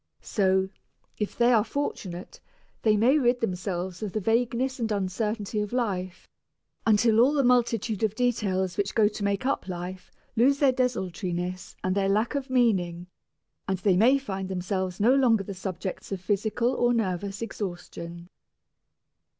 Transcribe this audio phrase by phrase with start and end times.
[0.23, 0.69] So,
[1.19, 2.39] if they are fortunate,
[2.81, 6.27] they may rid themselves of the vagueness and uncertainty of life,
[6.87, 11.75] until all the multitude of details which go to make up life lose their desultoriness
[11.83, 13.05] and their lack of meaning,
[13.67, 18.27] and they may find themselves no longer the subjects of physical or nervous exhaustion.